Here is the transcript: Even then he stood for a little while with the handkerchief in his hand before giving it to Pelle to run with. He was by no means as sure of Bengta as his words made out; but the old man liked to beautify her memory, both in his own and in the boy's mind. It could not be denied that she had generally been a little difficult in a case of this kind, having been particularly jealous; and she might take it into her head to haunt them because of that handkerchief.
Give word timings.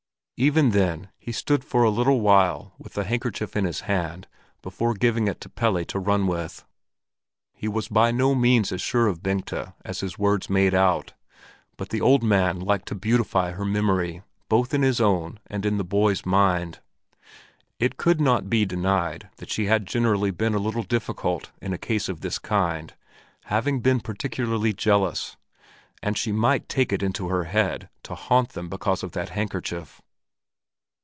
Even 0.43 0.71
then 0.71 1.09
he 1.19 1.31
stood 1.31 1.63
for 1.63 1.83
a 1.83 1.91
little 1.91 2.19
while 2.19 2.73
with 2.79 2.93
the 2.93 3.03
handkerchief 3.03 3.55
in 3.55 3.63
his 3.65 3.81
hand 3.81 4.27
before 4.63 4.95
giving 4.95 5.27
it 5.27 5.39
to 5.41 5.49
Pelle 5.49 5.85
to 5.85 5.99
run 5.99 6.25
with. 6.25 6.65
He 7.53 7.67
was 7.67 7.87
by 7.89 8.09
no 8.09 8.33
means 8.33 8.71
as 8.71 8.81
sure 8.81 9.05
of 9.05 9.21
Bengta 9.21 9.75
as 9.85 9.99
his 9.99 10.17
words 10.17 10.49
made 10.49 10.73
out; 10.73 11.13
but 11.77 11.89
the 11.89 12.01
old 12.01 12.23
man 12.23 12.59
liked 12.59 12.87
to 12.87 12.95
beautify 12.95 13.51
her 13.51 13.63
memory, 13.63 14.23
both 14.49 14.73
in 14.73 14.81
his 14.81 14.99
own 14.99 15.39
and 15.45 15.63
in 15.63 15.77
the 15.77 15.83
boy's 15.83 16.25
mind. 16.25 16.79
It 17.77 17.97
could 17.97 18.19
not 18.19 18.49
be 18.49 18.65
denied 18.65 19.29
that 19.37 19.51
she 19.51 19.65
had 19.67 19.85
generally 19.85 20.31
been 20.31 20.55
a 20.55 20.57
little 20.57 20.81
difficult 20.81 21.51
in 21.61 21.71
a 21.71 21.77
case 21.77 22.09
of 22.09 22.21
this 22.21 22.39
kind, 22.39 22.95
having 23.43 23.79
been 23.79 23.99
particularly 23.99 24.73
jealous; 24.73 25.37
and 26.01 26.17
she 26.17 26.31
might 26.31 26.67
take 26.67 26.91
it 26.91 27.03
into 27.03 27.29
her 27.29 27.43
head 27.43 27.89
to 28.01 28.15
haunt 28.15 28.53
them 28.53 28.69
because 28.69 29.03
of 29.03 29.11
that 29.11 29.29
handkerchief. 29.29 30.01